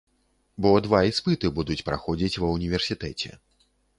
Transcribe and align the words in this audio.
Бо 0.65 0.69
два 0.85 1.01
іспыты 1.09 1.51
будуць 1.59 1.77
праходзіць 1.91 2.39
ва 2.45 2.51
ўніверсітэце. 2.57 3.29